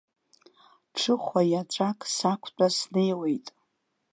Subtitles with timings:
[0.97, 3.47] Ҽыхәа иаҵәак сақәтәа снеиуеит.